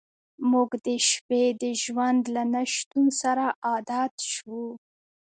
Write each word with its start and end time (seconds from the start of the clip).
موږ 0.51 0.69
د 0.85 0.87
شپې 1.09 1.43
د 1.61 1.63
ژوند 1.83 2.21
له 2.35 2.43
نشتون 2.53 3.05
سره 3.21 3.45
عادت 3.67 4.13
شو 4.33 4.61